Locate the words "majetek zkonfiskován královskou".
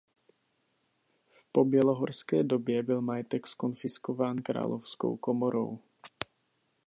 3.01-5.17